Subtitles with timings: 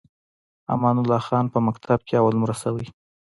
[0.73, 2.87] امان الله خان په مکتب کې اول نمره شوی.